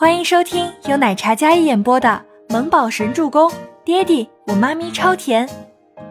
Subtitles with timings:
[0.00, 2.08] 欢迎收听由奶茶嘉一演播的
[2.54, 3.50] 《萌宝神助攻》，
[3.84, 5.46] 爹地我妈咪超甜，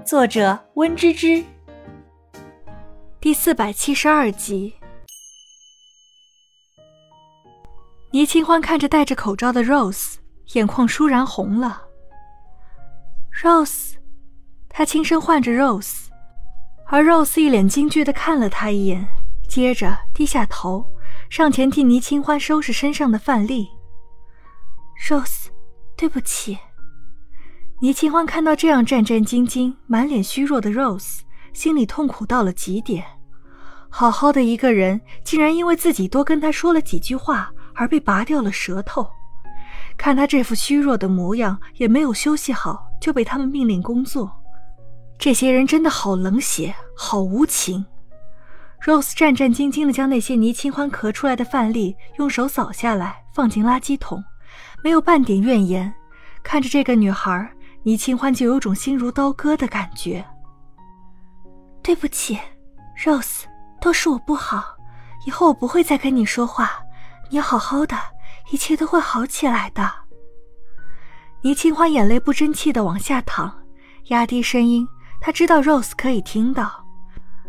[0.06, 1.44] 作者温芝芝。
[3.20, 4.76] 第四百七十二集。
[8.12, 10.18] 倪清欢看着戴着口罩的 Rose，
[10.54, 11.82] 眼眶倏然红了。
[13.42, 13.96] Rose，
[14.70, 16.10] 他轻声唤着 Rose，
[16.86, 19.08] 而 Rose 一脸惊惧的看了他一眼，
[19.50, 20.86] 接着低下头，
[21.28, 23.68] 上前替倪清欢收拾身上的饭粒。
[25.08, 25.48] Rose，
[25.96, 26.58] 对不起。
[27.82, 31.20] 倪清欢看到这样战战兢兢、满脸虚弱的 Rose，
[31.54, 33.06] 心里痛苦到了极点。
[33.90, 39.10] 好好的一个人，竟然因为自己多跟他说了几句话而被拔掉了舌头。
[39.98, 44.32] 看他这副虚弱的模样，也没有休息好，就被他们命令工作。
[45.18, 47.86] 这些人真的好冷血，好无情。
[48.86, 54.24] Rose 战战兢兢地将那些倪清欢咳出来的饭粒用手扫下来，放进垃圾桶。
[54.84, 55.94] 没有半点怨言，
[56.44, 57.50] 看着这个女孩，
[57.84, 60.26] 倪清欢就有种心如刀割的感觉。
[61.82, 62.38] 对不起
[63.04, 63.44] ，Rose，
[63.82, 64.64] 都是我不好，
[65.26, 66.72] 以后我不会再跟你说话，
[67.30, 67.98] 你要好好的，
[68.52, 69.92] 一切都会好起来的。
[71.42, 73.52] 倪清欢眼泪不争气的往下淌，
[74.08, 74.88] 压低声音，
[75.22, 76.86] 她知道 Rose 可以听到。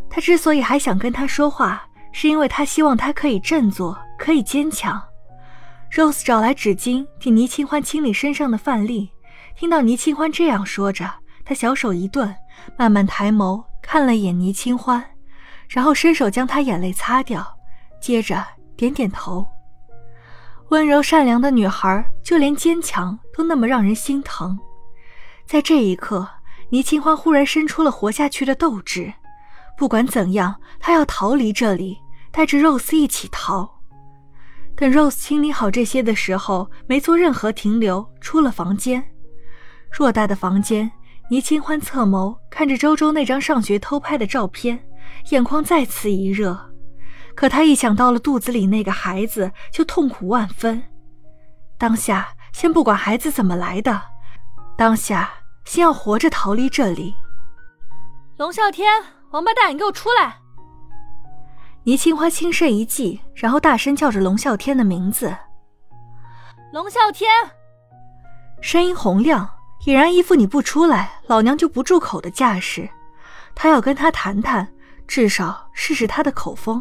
[0.09, 1.83] 她之所以还想跟他说话，
[2.13, 5.01] 是因为她希望他可以振作，可以坚强。
[5.93, 9.11] Rose 找来纸巾替倪清欢清理身上的饭粒，
[9.57, 11.11] 听到倪清欢这样说着，
[11.45, 12.33] 他小手一顿，
[12.79, 15.05] 慢慢抬眸看了眼倪清欢，
[15.69, 17.45] 然后伸手将她眼泪擦掉，
[18.01, 18.45] 接着
[18.77, 19.45] 点点头。
[20.69, 24.57] 温柔善良的女孩，就连坚强都那么让人心疼。
[25.45, 26.29] 在这一刻，
[26.69, 29.13] 倪清欢忽然生出了活下去的斗志，
[29.77, 31.99] 不管怎样，她要逃离这里，
[32.31, 33.80] 带着 Rose 一起逃。
[34.81, 39.05] 等 Rose 清理好这些的时候，没做任何停留，出了房间。
[39.93, 40.91] 偌大的房间，
[41.29, 44.83] 倪清欢侧眸看着周周那张上学偷拍的照片，
[45.33, 46.59] 眼眶再次一热。
[47.35, 50.83] 可他一想到了肚子里那个孩子，就痛苦万分。
[51.77, 54.01] 当下先不管孩子怎么来的，
[54.79, 55.31] 当下
[55.67, 57.15] 先要活着逃离这里。
[58.39, 58.91] 龙啸天，
[59.33, 60.40] 王八蛋，你给我出来！
[61.91, 65.37] 倪清欢轻声一记，然后大声叫着龙啸天的名字。
[66.73, 67.29] 龙啸天，
[68.61, 69.51] 声音洪亮，
[69.85, 72.89] 俨然一副你不出来，老娘就不住口的架势。
[73.57, 74.69] 他要跟他谈谈，
[75.09, 76.81] 至少试试他的口风。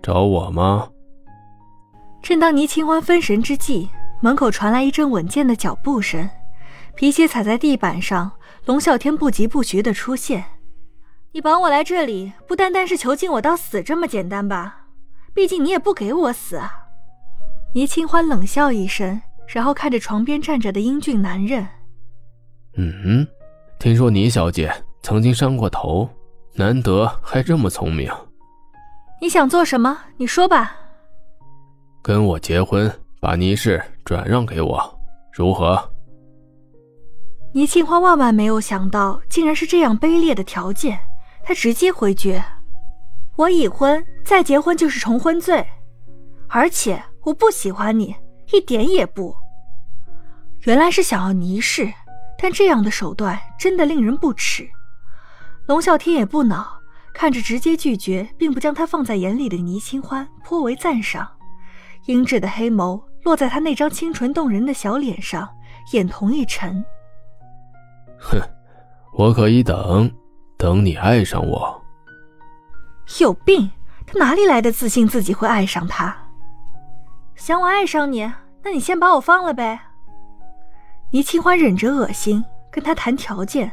[0.00, 0.88] 找我吗？
[2.22, 6.30] 正当倪清欢分神之际，门口传来一阵稳健的脚步声，
[6.94, 8.30] 皮鞋踩在地板上，
[8.66, 10.44] 龙啸天不疾不徐的出现。
[11.36, 14.86] 你绑我来这里，不单单是囚禁我到死这么简单吧？
[15.34, 16.72] 毕竟你也不给我死啊！
[17.74, 21.68] 倪清欢冷笑一声，然后看着床边站着的英俊男人
[22.78, 23.28] ：“嗯，
[23.78, 26.08] 听说倪小姐曾经伤过头，
[26.54, 28.10] 难得还这么聪明。
[29.20, 29.98] 你想做什么？
[30.16, 30.74] 你说吧。
[32.02, 34.98] 跟我结婚，把倪氏转让给我，
[35.34, 35.78] 如何？”
[37.52, 40.98] 倪清欢万万没有想到，竟然是这样卑劣的条件。
[41.46, 42.42] 他直接回绝，
[43.36, 45.64] 我已婚，再结婚就是重婚罪，
[46.48, 48.16] 而且我不喜欢你，
[48.52, 49.32] 一点也不。
[50.62, 51.88] 原来是想要倪氏，
[52.36, 54.68] 但这样的手段真的令人不齿。
[55.68, 56.80] 龙啸天也不恼，
[57.14, 61.28] 看着直接拒绝并不将他放在眼里的倪清欢，颇为赞赏。
[62.06, 65.48] 英质的黑眸落在他那张清纯动人的小脸上，
[65.92, 66.84] 眼瞳一沉。
[68.18, 68.40] 哼，
[69.12, 70.10] 我可以等。
[70.66, 71.80] 等你爱上我，
[73.20, 73.70] 有病！
[74.04, 76.12] 他哪里来的自信自己会爱上他？
[77.36, 78.28] 想我爱上你，
[78.64, 79.80] 那你先把我放了呗。
[81.12, 83.72] 倪清欢忍着恶心跟他谈条件，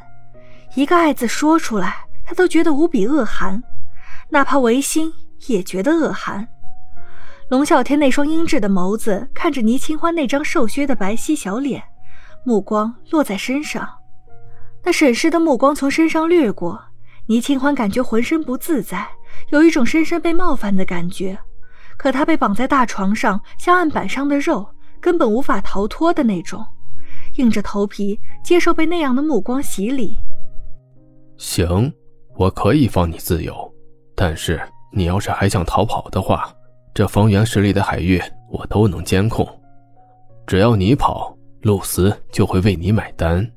[0.76, 3.64] 一个“爱”字说出来，他都觉得无比恶寒，
[4.30, 5.12] 哪怕违心
[5.48, 6.48] 也觉得恶寒。
[7.50, 11.82] 龙啸天那双英质的眸子看着倪清欢那张瘦削的白皙小脸，
[12.44, 13.90] 目光落在身上。
[14.84, 16.80] 那审视的目光从身上掠过，
[17.28, 19.08] 倪清欢感觉浑身不自在，
[19.50, 21.38] 有一种深深被冒犯的感觉。
[21.96, 24.68] 可他被绑在大床上，像案板上的肉，
[25.00, 26.66] 根本无法逃脱的那种，
[27.38, 30.16] 硬着头皮接受被那样的目光洗礼。
[31.38, 31.92] 行，
[32.36, 33.74] 我可以放你自由，
[34.16, 36.54] 但是你要是还想逃跑的话，
[36.94, 39.48] 这方圆十里的海域我都能监控。
[40.46, 43.50] 只要你跑，露丝就会为你买单。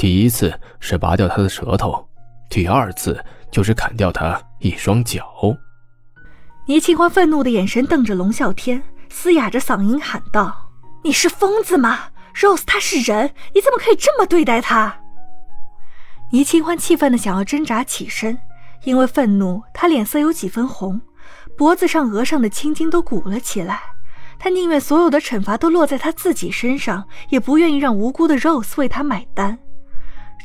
[0.00, 2.08] 第一次是拔掉他的舌头，
[2.48, 5.30] 第二次就是砍掉他一双脚。
[6.64, 10.70] 倪清欢愤怒的眼神瞪着龙啸天，嘶哑着嗓音喊道
[11.04, 12.04] ：“你是疯子吗
[12.34, 14.98] ？Rose，他是人，你怎么可以这么对待他？”
[16.32, 18.38] 倪清欢气愤的想要挣扎起身，
[18.84, 20.98] 因为愤怒，他脸色有几分红，
[21.58, 23.82] 脖子上、额上的青筋都鼓了起来。
[24.38, 29.58] 他宁愿所有的惩罚都落在他自己身上，也不愿意让无辜的 Rose 为他买单。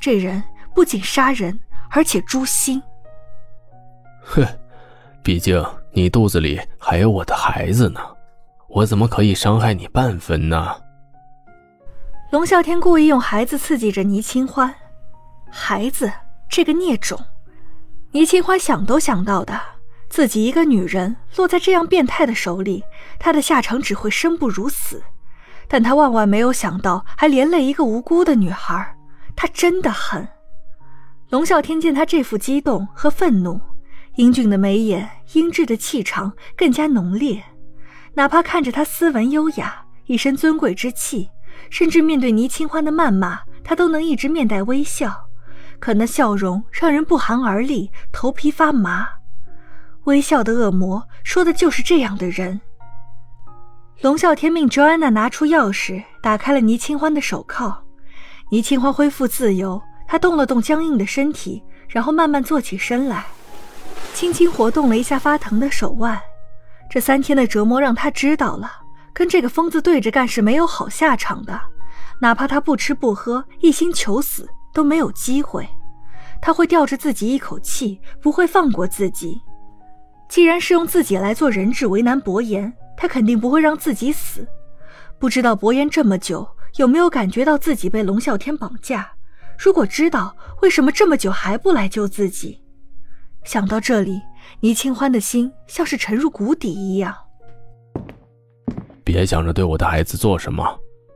[0.05, 0.43] 这人
[0.75, 1.59] 不仅杀人，
[1.89, 2.79] 而且诛心。
[4.21, 4.45] 哼，
[5.23, 7.99] 毕竟你肚子里还有我的孩子呢，
[8.67, 10.75] 我怎么可以伤害你半分呢？
[12.29, 14.71] 龙啸天故意用孩子刺激着倪清欢，
[15.49, 16.11] 孩子
[16.47, 17.19] 这个孽种，
[18.11, 19.59] 倪清欢想都想到的。
[20.07, 22.83] 自己一个女人落在这样变态的手里，
[23.17, 25.01] 她的下场只会生不如死。
[25.67, 28.94] 但她万万没有想到，还连累一个无辜的女孩。
[29.35, 30.27] 他真的狠
[31.29, 31.79] 龙啸天。
[31.79, 33.59] 见他这副激动和愤怒，
[34.15, 37.43] 英俊的眉眼、英质的气场更加浓烈。
[38.13, 41.29] 哪怕看着他斯文优雅，一身尊贵之气，
[41.69, 45.27] 甚至面对倪清欢的谩骂，他都能一直面带微笑。
[45.79, 49.07] 可那笑容让人不寒而栗，头皮发麻。
[50.05, 52.61] 微笑的恶魔说的就是这样的人。
[54.01, 57.84] 龙啸天命 Joanna 拿出钥匙，打开了倪清欢的手铐。
[58.49, 63.25] 倪清欢恢复自由，他动了动僵硬的身体，然后慢慢坐起身来，
[64.13, 66.21] 轻轻活动了一下发疼的手腕。
[66.89, 68.71] 这三天的折磨让他知道了，
[69.13, 71.59] 跟这个疯子对着干是没有好下场的。
[72.21, 75.67] 哪怕他不吃不喝，一心求死，都没有机会。
[76.39, 79.41] 他会吊着自己一口气，不会放过自己。
[80.29, 84.47] 既然是用自己来做人质为难伯言，他肯定不会让自己死。
[85.19, 89.09] 不知道伯言这么久有没有感觉到自己被龙啸天绑架？
[89.57, 92.61] 如果知道，为什么这么久还不来救自己？
[93.45, 94.21] 想到这里，
[94.59, 97.15] 倪清欢的心像是沉入谷底一样。
[99.05, 100.65] 别想着对我的孩子做什么，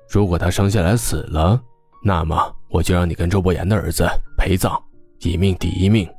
[0.10, 1.62] 如果他生下来死了，
[2.04, 4.08] 那么我就让你跟周伯言的儿子
[4.38, 4.82] 陪葬，
[5.20, 6.10] 一命抵一命。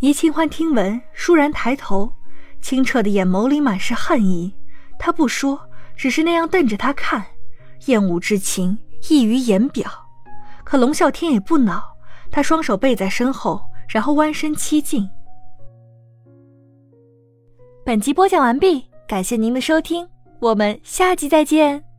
[0.00, 2.12] 倪清欢听闻，倏然抬头。
[2.60, 4.54] 清澈的眼眸里满是恨意，
[4.98, 5.58] 他不说，
[5.96, 7.24] 只是那样瞪着他看，
[7.86, 9.90] 厌恶之情溢于言表。
[10.64, 11.82] 可龙啸天也不恼，
[12.30, 15.08] 他双手背在身后，然后弯身七进。
[17.84, 20.08] 本集播讲完毕，感谢您的收听，
[20.38, 21.91] 我们下集再见。